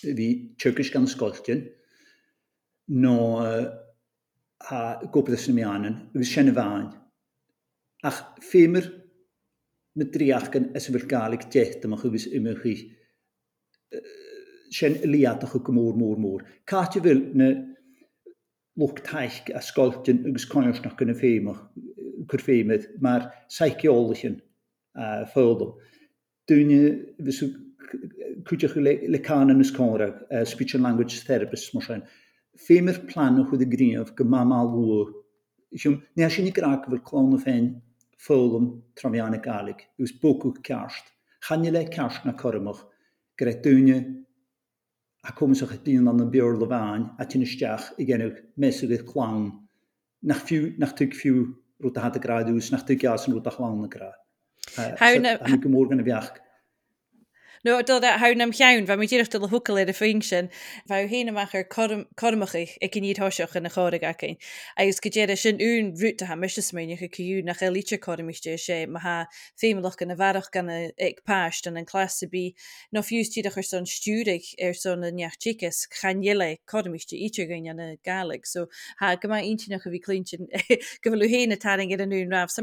[0.02, 0.30] fi
[0.62, 1.65] tjyrkis gan sgoltion
[3.04, 4.80] no a
[5.13, 6.88] gobydd ysyn mi anan ywys sian y fain
[8.10, 8.89] ach ffemyr
[10.00, 12.76] na driach gan ysyn galig djecht am o'ch ywys ymwch i
[14.71, 16.45] sin líach go mór mór mór.
[16.65, 17.49] Cáte bhfuil na
[19.55, 21.60] a sskoiltin agus coirsnach gona féimach
[22.29, 22.43] chur
[23.01, 24.41] mar seiceolalachen
[25.34, 25.75] fódum.
[26.47, 27.05] Dúine
[28.43, 32.03] kuúteach le canan is córa speech and language therapist mar sin.
[33.08, 35.13] Plan chu a gríomh go lu.
[36.15, 37.82] Ne sin gra bfuil chlóna féin
[38.17, 39.86] fólum travianna galig,
[40.21, 41.05] boku ceart.
[41.41, 42.84] Channe le ceart na chomach
[43.38, 44.25] go ré dúine
[45.27, 48.23] a komisach het dien an een beor lewain a tinnesteach i gen
[48.55, 49.51] mesuget klang
[50.21, 50.43] nach
[50.77, 53.89] nach tu fiú rot hat a graús nach tu gas an rot eh, a lang
[53.89, 54.12] gra.
[54.75, 56.38] Ha gomorgan a bheach.
[57.65, 60.48] No dat hánam cheann, bheit mutíirecht le hocail le a féin sin,
[60.88, 64.38] bheit héanaachchar chomaich ag cin in na chora acin.
[64.78, 68.88] agus go déad sin ún rúta ha mis méine chu ciú nach líte choimiiste sé
[68.88, 69.28] ma ha
[69.60, 71.86] féimeach gan na bharach gan ag páist an an
[72.32, 72.54] bí
[72.95, 78.67] nó fiústíach ar son stúrig ar son na neachtíchas chaile choimiiste ítegain an na so
[79.02, 80.00] ha go mai intinach a bhí
[81.04, 82.62] go héna taring ar an nún raf, sa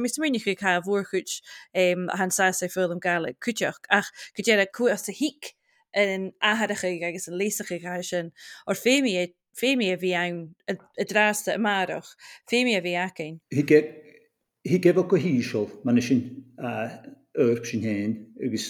[3.44, 5.54] chu ach go fu as a hic
[5.96, 8.32] yn aharachig agus yn leisachig a sin,
[8.66, 12.10] o'r ffemi e Femi a fi awn y drasta y marwch,
[12.50, 13.38] Femi a fi ac ein.
[13.56, 13.86] Hi gef
[14.68, 16.20] e, o gohisiol, mae'n sy'n
[17.40, 18.12] yrp sy'n hen,
[18.44, 18.66] ygys,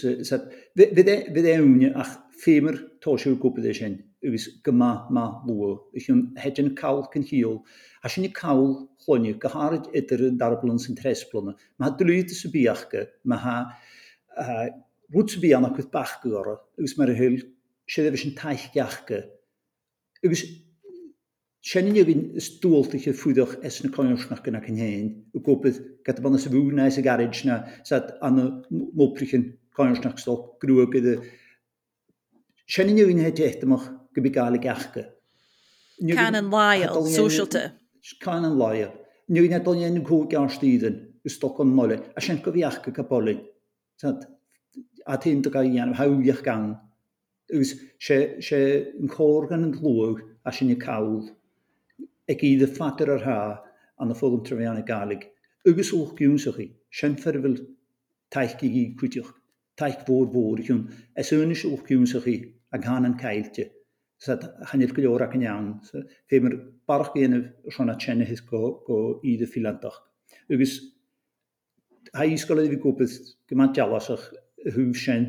[0.79, 7.59] fydd ewn ach ffemyr tosio gwybod eisiau, ygys gyma ma lwo, ysyn hedyn cawl cynhiol,
[8.07, 8.71] a sy'n cawl
[9.09, 13.09] hwnnw, gyharad edrych yn darblon sy'n ma mae dylwyd y ma ge,
[13.43, 13.59] ha
[15.15, 17.41] rwts bi anna gwyth bach gwrra, ywys mae'r hyl,
[17.91, 19.23] sydd efo'n taich giachga.
[20.27, 20.43] Ywys,
[21.67, 25.81] sy'n unig yn stwol ddych chi'n ffwyddoch es yn y coniwrsnach gyna cynhyn, yw gobydd
[26.07, 30.87] gada bod nes y fwy y garage na, sad anna mwprych yn coniwrsnach stol grwy
[30.95, 31.17] gyda.
[32.71, 35.07] Sy'n unig yn hedi eithymach gybi gael y giachga.
[36.13, 37.69] Can yn lael, social te.
[38.23, 38.91] Can yn lael.
[39.27, 43.41] Nid yw'n edrych yn gwrdd gael stydyn, ystod gonnole, a sy'n gyfiachga capolyn.
[43.99, 44.27] Sad,
[45.07, 46.73] a ti'n dy gael ian, hawliach gan.
[47.55, 48.19] Ys, se
[48.99, 51.23] yn cwr gan yn glwg a sy'n y cawl,
[52.31, 53.39] ac i ddy ar ha
[54.03, 55.29] an y ffogwm trefian y galig.
[55.67, 57.57] Ygys o'ch gwn sy'ch chi, sy'n fferfyl
[58.35, 59.21] taich gi gyd
[59.79, 60.73] taich fod fod i'ch
[61.23, 62.37] es ynys o'ch gwn chi,
[62.73, 63.67] a gan yn cael ti.
[64.19, 64.43] Sat
[64.73, 65.71] hanil gwylior ac yn iawn.
[65.85, 66.57] Fe mae'r
[66.89, 67.41] barach gen y
[67.75, 69.99] rhan a hys go, go i dy ffilantach.
[70.49, 70.79] Ygys,
[72.17, 73.17] ha i sgoledd fi gwybod
[73.51, 74.31] gymaint jalasach
[74.75, 75.27] hwf sy'n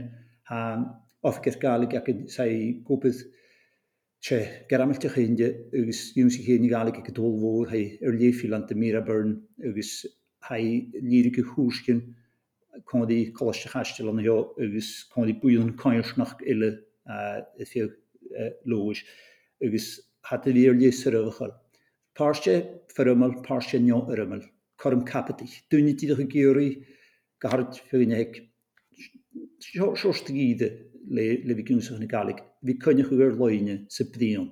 [1.28, 2.52] ofgeth galig ac yn sai
[2.88, 3.24] gwbydd
[4.28, 8.18] se garamil te chynde agus niwn sy'n hyn i galig ac dol fôl hai yr
[8.18, 9.36] leifi lant y mira byrn
[9.70, 9.92] agus
[10.50, 10.64] hai
[11.04, 12.02] lirig y hwsgyn
[12.90, 16.74] condi colosach astil yn hio agus condi bwyl yn coinsnach ile
[17.08, 17.88] y ffew
[18.70, 19.04] lwys
[19.64, 19.88] agus
[20.30, 21.54] hat y fyr leis yr ychol.
[22.18, 22.54] Parse
[22.94, 24.44] fyrymol, parse nio yrymol.
[24.78, 25.64] Corym capitich.
[25.72, 26.68] Dwi'n nid chi gyrru
[29.60, 30.70] Sjorst gide
[31.10, 34.50] le le vi kunse hun galig, Vi kunne huer loine se prion.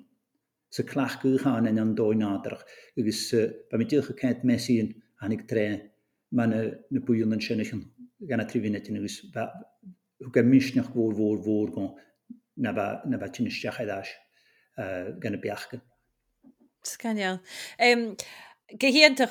[0.69, 2.57] Se klach gu gaan en an doin nader.
[2.97, 3.33] Ugis
[3.71, 5.91] ba mit dige kent messien an ik tre
[6.31, 6.49] man
[6.89, 7.83] ne puyon en schenichen.
[8.27, 9.49] Gan a trivinet in ugis ba
[10.23, 11.95] hu ga mishnach vor vor vor
[12.57, 14.11] na ba na ba tin schach edash
[15.21, 15.81] gan a biachke.
[17.79, 18.15] Um,
[18.73, 19.29] Gehéintach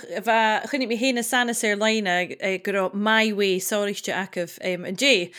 [0.71, 5.35] chunig mé héna sanna sé leine gur maihé sáiriiste acah an dé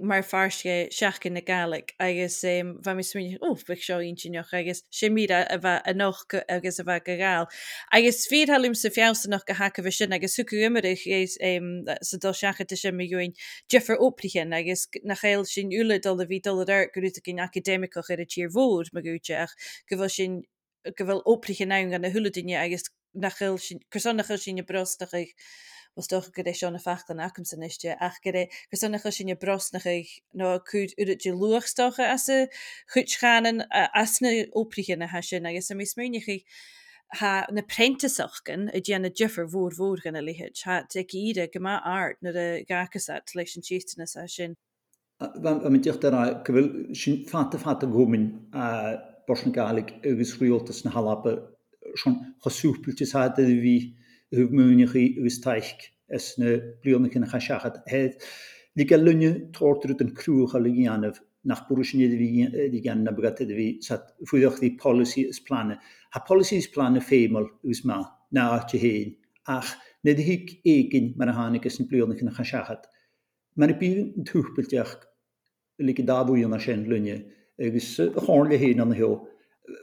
[0.00, 5.10] mar farske seaachcin na gaach agus bheit mis smine ó bh seo intíneoch agus sé
[5.10, 7.50] mí a bheith a noch agus a bheith go gáil.
[7.90, 11.34] Agus féhallim sa fiásanach go haca bh sin agus suú immerich éis
[12.06, 13.34] sa dó seacha sin mé goin
[13.68, 18.14] Jefffer oplichen agus nach chéil sin úle dul a ví dul ar goúta gin académicoch
[18.14, 19.58] ar a tír bhór me goúteach
[19.90, 20.42] go bhfuil sin
[20.84, 25.34] go bhfuil oplichen ná an na thuladine agus nachcursannacha sin brostaach ich
[25.96, 28.32] was doch go éis sena fechan acham san isiste ach go
[28.70, 32.48] cossannacha sin brosnach ich nó cúd uidir luachstocha as a
[32.92, 36.44] chuitchanan asna óprichen na he sin agus sem mís muoinech ich
[37.20, 41.80] ha na prentesachken a déanana jiffer voor voor gan a lihet ha te ide gema
[41.84, 44.56] art na de gakas at lei china se sin.
[45.70, 46.02] min dicht
[46.44, 48.50] gofu sin fat fat a gomin
[49.26, 51.53] borsengalig agus rioltas na halappe
[51.94, 53.94] schon chosúpiltes hat vi
[54.32, 58.22] hufmunich ús teich es na blionnekin cha seachchat het.
[58.76, 62.16] Li a lunne tortru den cruúcha legianef nach Burschniede
[62.82, 63.78] gannne begatte vi
[64.26, 65.78] fuch die policy is planne.
[66.10, 69.16] Ha policies planne fémel ús ma na te héin.
[69.46, 72.86] Ach net hiik egin mar a hannig is een blionnekin cha seachat.
[73.56, 74.96] Men i bín túpilteach
[75.78, 77.24] lik daúna sé lunne
[77.58, 79.28] agus hále héin an heo.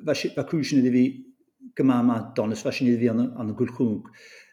[0.04, 1.31] cruúsne vi
[1.74, 4.10] gemama donnes was wie an de goedchoek.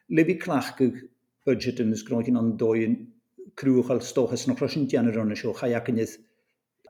[0.07, 1.09] Levi klachke
[1.45, 3.13] budgetten is groin an dooien
[3.55, 6.19] kruch al stoches no krosjenner cho chajakennet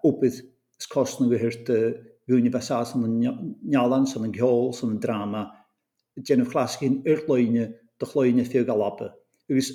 [0.02, 0.44] opet
[0.86, 5.42] kosten gehirte eh, universa anjalan san een geol san een drama
[6.22, 9.12] gennne glasgin urtloine de gloine fi gal lappe.
[9.48, 9.72] Us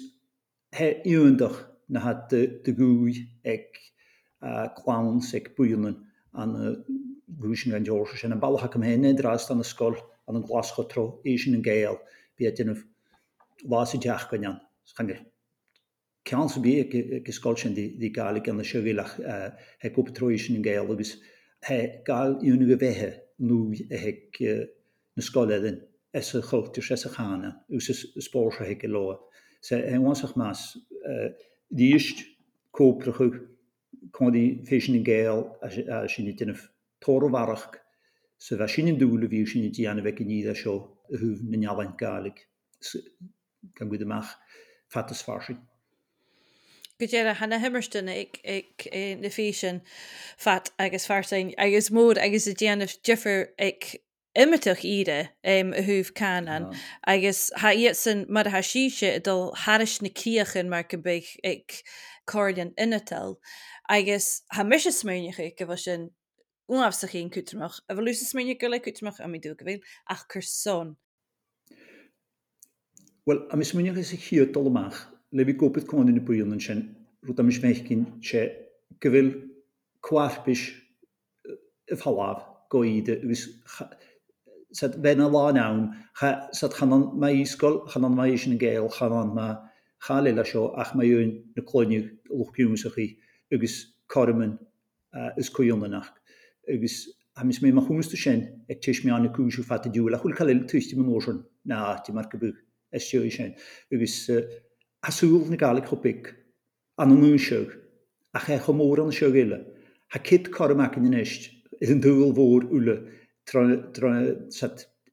[0.70, 3.94] he iwendag na het de goei ik
[4.40, 6.78] eh, clowns ik boeien aan eh,
[7.40, 9.96] goeien en George en een bal hakem heen en draast aan de skol.
[10.28, 12.00] an an glascho tro éisisin an géal
[12.38, 12.84] bí dunneh
[13.70, 14.60] lása deach goan
[14.96, 15.20] changir.
[16.26, 16.74] Keanse bí
[17.26, 19.18] geskolsen die galig an sevilach
[19.80, 21.18] he gopetroisisin an géal agus
[21.68, 23.10] he gaal únige wehe
[23.40, 23.74] nu
[25.16, 25.82] na sskoledin
[26.14, 29.18] es se chotur se se chane ús spóse heke loe.
[29.62, 30.78] Se en wasach maas
[31.70, 32.26] diecht
[32.72, 33.40] koprechug
[34.12, 35.46] kon die fesin in géal
[36.08, 37.83] sin dinnnef torewarch
[38.44, 40.76] se bheit sin dúle ví sin díana bheith ní seo
[41.14, 42.40] a thuh na nehain galig
[43.76, 44.32] gan go amach
[44.94, 45.60] fatas farsin.
[47.00, 48.88] Go dé a hena himmersten ag ag
[49.22, 49.82] na fi sin
[50.38, 53.88] fat agus farsin agus mód agus a déanamh Jeffer ag
[54.36, 56.74] imimetoch ide um, a thuh canan oh.
[57.08, 61.80] agus ha iad san mar ha síise dul haris na cíochan mar go be ag
[62.26, 63.38] cordon inatal
[63.88, 66.10] agus ha mis smúneige go bh sin
[66.72, 69.82] Unaf sa chi'n cwtrymach, a fel lwys ysmeinio gylau cwtrymach am i dwi'n gyfeil,
[70.14, 70.94] ach cyrson.
[73.28, 75.02] Wel, am ysmeinio gais i chi o dolymach,
[75.36, 76.86] le fi gobydd cwn yn y bwyl yn sy'n
[77.24, 78.46] rwyd am ysmeich gyn se
[79.04, 79.34] gyfeil
[80.08, 80.64] cwarpys
[81.92, 83.12] y falaf goed
[84.74, 85.82] Sad ben a lán awn,
[86.18, 89.54] sad chanon mae isgol, chanon mae eisiau yn gael, chanon mae
[90.08, 93.06] chael eila sio, ach mae yw'n na clonig lwch piwns o'ch chi,
[93.54, 93.76] ygys
[94.10, 94.56] corymyn
[95.14, 96.00] uh, yn
[96.70, 100.66] agus hamis mé mar chuústa sin ag teis meánna cúisiú fat dúil a chuil chail
[100.70, 102.56] tuisttí an ósan ná tí mar go buh
[102.94, 103.56] isteo sin
[103.92, 104.30] agus
[105.10, 106.34] asúil na galig chopik
[106.98, 107.70] an an núseog
[108.34, 108.72] a ché chu
[109.04, 109.60] an seo eile.
[110.12, 111.50] Ha kid choach in isis
[111.82, 112.96] is an dúil mhór ule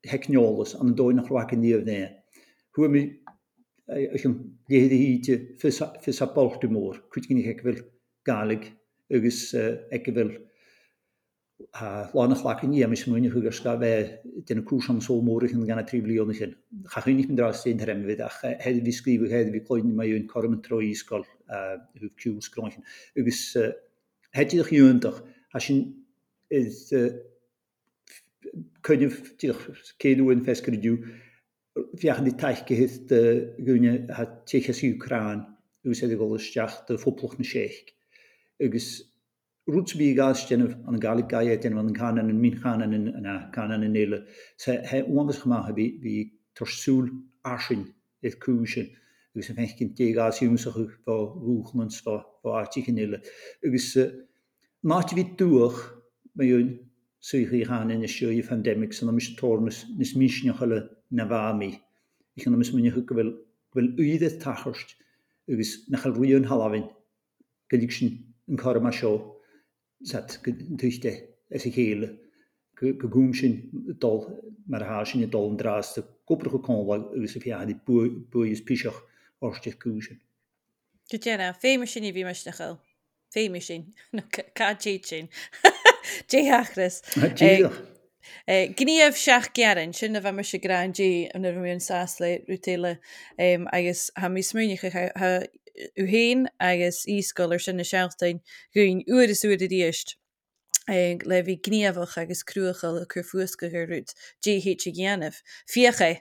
[0.06, 2.16] hecneolalas an dóin nach chhaic an níomhné.
[2.76, 3.02] Hu mi
[4.70, 7.82] léad híte fi a boltú mór, chuit gin hecfuil
[8.24, 8.72] galig
[9.10, 10.36] agus uh, ecefil
[12.14, 15.84] Lán nach lachan ní amis múine chugus ga bheith den cúsan só mórych an ganna
[15.84, 16.54] tríblionna sin.
[16.88, 18.16] Chachún nicht dra sé herm vi
[18.60, 21.24] he vi skrifu he vi koin mei un karmen troi skol
[22.00, 22.82] hu kúskroin.
[23.16, 23.56] Ugus
[24.32, 25.22] hetidech júntach
[25.54, 26.04] a sin
[26.50, 26.92] is
[28.82, 29.10] kunnne
[29.98, 30.96] kéúin feskerú
[32.00, 33.12] fiach die teichke hit
[33.66, 35.46] gúne ha tichas Ukraan
[35.84, 37.92] ús go steach de foploch na séich.
[38.60, 39.09] Ugus
[39.64, 43.90] Roetsby gaastjennnef an een galig gaiet en wat een kanen en minchanen en kanen en
[43.90, 44.26] nele.
[44.56, 47.08] Se he anders gema hebben wie torsoel
[47.40, 48.88] asinn et koesjen.
[49.32, 52.02] Ugus een fenkin tegaasjoensig waar roegmens
[52.42, 53.20] waartigenele.
[53.60, 53.98] Ugus
[54.80, 56.78] maat wie doeg me joun
[57.18, 61.78] suige gaan in de sjoe pandemic san mis tornes nis misjochelle nawami.
[62.34, 63.34] Ik kan mis min huke wil
[63.72, 64.96] wil uide tacherst
[65.46, 66.90] ugus nachel roeien halawin.
[67.66, 69.39] Gelsin een karma show.
[70.76, 72.18] Tuiste is ik héle
[72.80, 74.24] gogoem sin dol
[74.66, 77.80] mar ha sin dol draaste koprige kon gus fi die
[78.30, 79.00] boeis piach
[79.40, 80.20] orstich koen.
[81.10, 82.78] Gena fémer sin vi me nachel.
[83.34, 83.94] Fémer sin
[84.54, 85.28] Kaé sin.
[86.30, 87.02] Déchris.
[88.48, 92.98] Gníomh seach gearan sin a bheit mar se grandí an bhíon sásla rutéile
[93.72, 94.90] agus ha mí smúnicha
[95.96, 98.40] u héin agus íscoir sin na seachtain
[98.74, 100.16] gon uair is uair a díist.
[100.90, 105.38] ag le bhí gníamhach agus cruúchail a chur fuasca gur ruút déhéit a ggéanamh.
[105.70, 106.18] Fiocha.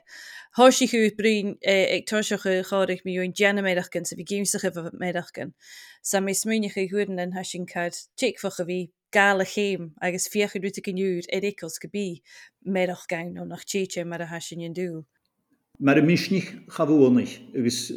[0.56, 5.52] Thí chu brín ag tuisecha cháirich míún déanaméideachcin sa bhí géimsacha bh méideachcin.
[6.02, 10.82] Sa mé smúnecha chuúdan an he sin cad téicfacha bhí gala chéim agus fiocha ruúta
[10.82, 12.22] gniuúd éicils go bí
[12.64, 15.04] méideach gain ó nach téite mar a he sin dú.
[15.80, 17.90] Mar a misnich chabhúnich agus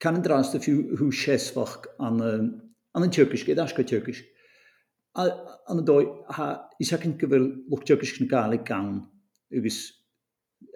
[0.00, 2.20] Can an drasta fiú hú séfach an
[2.94, 4.24] an tukiske as go tukisk.
[5.16, 6.04] an dói
[6.80, 9.92] is hecinn go bhfuil lu tukisk na gála je agus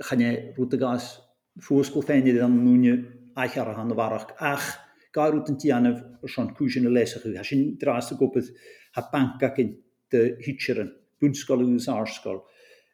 [0.09, 1.19] channe rútaás
[1.61, 2.95] fóscoil féinine an núne
[3.37, 4.79] aar an bharach ach
[5.15, 8.47] gáút an tíanamh ar sean cúsin na leisaú, Tá sin drasta gopad
[8.95, 9.77] ha banka cin
[10.11, 12.43] de hitseren, búnscoil is áscoil,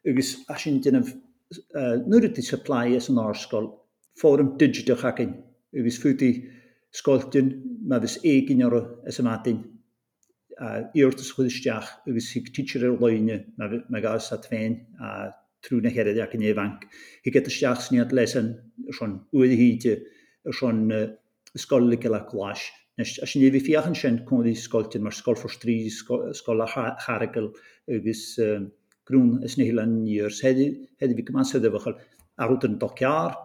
[0.05, 3.79] agus a sin dunneh die supply an áscoil
[4.21, 5.54] voor een digital hacking.
[5.73, 6.29] ywys ffwyti
[6.95, 7.49] sgoltyn,
[7.87, 9.63] mae fys e gynnaro as ymadyn.
[10.63, 15.31] A iwrt ys chwysiach, ywys hig teacher ar loine, mae gael sat fein, a
[15.65, 16.85] trwy na hered ac yn efanc.
[17.25, 18.53] Hig at ysdiach syniad lesan,
[18.91, 19.89] ysron wydd hyd,
[20.47, 20.85] ysron
[21.57, 22.63] ysgolig yla glas.
[22.95, 26.67] Nes as ni fi fiach yn sien cwndi sgoltyn, mae'r sgol ffwrs tri, sgol a
[27.03, 27.49] charagl,
[27.91, 28.23] ywys
[29.09, 30.31] grwn ysnihilan ni'r.
[30.45, 30.69] Heddi
[31.01, 31.97] fi gyma'n syddefochol,
[32.39, 33.35] arwyd yn dociar,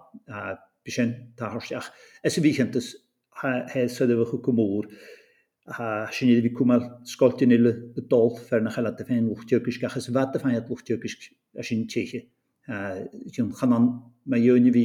[0.90, 1.90] sin táthirteach.
[2.24, 2.94] Is a bhíchantas
[3.42, 4.86] hesadh chu cummór
[5.66, 9.84] a sin iad bhí cumar scoiltin ile a dul fer nach chaile a féin luchtúkisk
[9.84, 12.26] achas bheit a féin luchtúkisk a sin téche.
[13.34, 13.84] Jún chanan
[14.26, 14.84] me dhéine bhí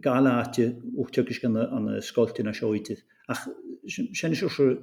[0.00, 3.02] galáte uchtúkisk an scoiltin a seoite.
[3.28, 3.48] Ach
[3.86, 4.78] sin is se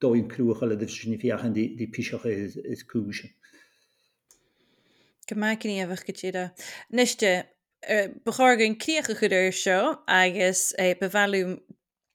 [0.00, 3.34] dóin cruúcha le sin fiochan dí píisiocha is cúise.
[5.28, 7.55] Go mecinní a bheith go tíad.
[7.86, 11.60] Eh, begorgan kriege gedurso agus é eh, bevalúm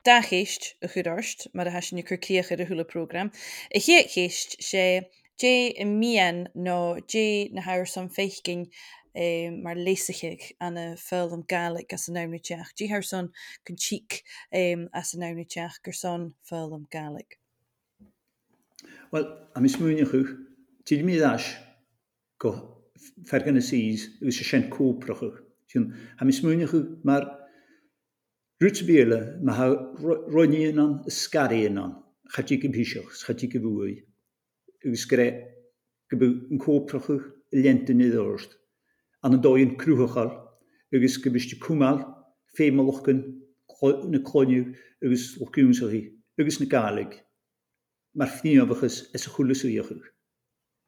[0.03, 3.31] dagéist a chudarst mar a hassin nicur kriige de hule program.
[3.71, 5.07] E héhéist sé
[5.39, 8.67] dé i mian nó dé na hair san féiking
[9.15, 11.45] eh, mar leisiig an a fel am
[11.89, 12.73] as an nanuteach.
[12.75, 13.31] Dí haar son
[13.63, 17.39] kunn tík eh, as an nanuteach gur son fel am galig.
[19.09, 20.35] Well, am is muúne chuch,
[20.83, 21.55] Tí as
[22.37, 22.83] go
[23.23, 24.69] fergan a síís ús se sin.
[25.71, 25.87] Siwn,
[26.19, 27.27] ha mis smwynach yw, mae'r
[28.61, 29.67] rwts biela, mae ha
[30.03, 31.93] roini yn on, ysgari yn on,
[32.35, 33.93] chati gybysioch, chati gybwy,
[34.85, 35.27] yw sgre
[36.11, 37.21] gybyw yn coprach yw
[37.63, 38.57] lentyn i ddorst.
[39.23, 40.31] An y doi yn crwchol,
[40.97, 42.03] ygys gybysdi cwmal,
[42.57, 43.23] ffeimolwch yn
[44.11, 44.67] na cloniw,
[45.05, 46.01] ygys lwciwn sy'n hi,
[46.41, 47.15] na galeg.
[48.17, 50.07] Mae'r ffnio fychys es y chwlys yw iach.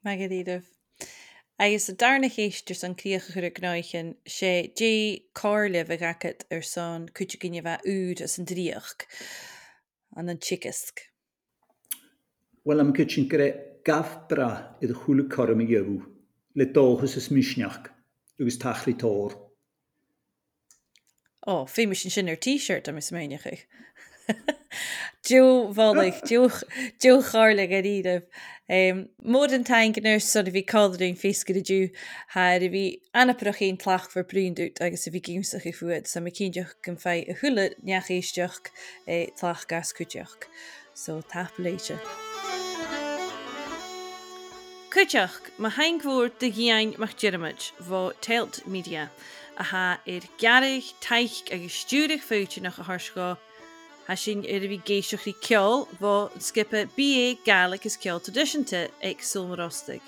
[0.04, 0.68] Mae gyda'i dyf.
[1.64, 7.06] Agus a darna chéistir san críocha chur gnáichin sé dé cáirleh a gacad ar san
[7.16, 9.06] chuite ginine bheith úd as an dríoch
[10.18, 11.06] an an chiicisc.
[12.66, 13.48] Well am go sin go
[13.86, 14.50] gaf bra
[14.82, 15.96] i a choúla chom i ggéhú
[16.56, 17.88] le dóchas is misneach
[18.42, 19.40] agus talí tóir.
[21.48, 23.56] Ó fé mar sin sin ar t-shirt am is méinecha.
[25.24, 26.20] Dúhhaigh
[27.00, 28.24] dú chála a ríadh.
[29.24, 31.92] Mód an tainganar so a bhí cáún féca a dú
[32.36, 36.20] ha a bhí anapach chéon tlach for brúnút agus a bhí gimsach i fuad, sa
[36.20, 38.72] cíideach gon fé a thula neachéisteach
[39.08, 40.48] é tlach gascuteach,
[40.94, 42.00] so tapléite.
[44.92, 49.10] Cuteach má hainghór de ghéin mar Jeremid bh telt media
[49.58, 53.38] a ha ar gearigh taiich agus stúrich fóte nach a thsá
[54.08, 58.90] Ha sin ar a bhí géisiocht í ceol bh skippe BA galach is ceol tradiisinta
[59.02, 60.02] ag sulmarrástig.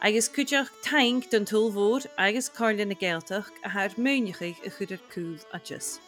[0.00, 5.36] Agus cuideach teink don túlhór agus cálinn na ggéalteach a thir muneigh a chuidir cool
[5.52, 5.98] ajas.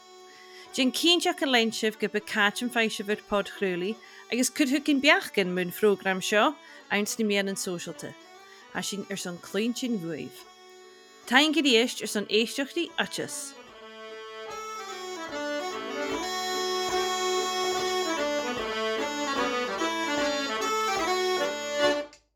[0.73, 3.97] Jin cíteach an leinsih go be catim feisihir pod chrúlaí
[4.33, 6.55] agus chuthu cin beachcin mun frógram seo
[6.91, 8.15] eins na mian an socialte,
[8.75, 10.31] a sin ar san clúintin bhuaih.
[11.27, 13.55] Tain go éist ar san éisteachtaí atas.